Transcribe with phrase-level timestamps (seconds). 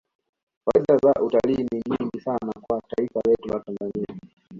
[0.65, 4.17] faida za utalii ni nyingi sana kwa taifa letu la tanzania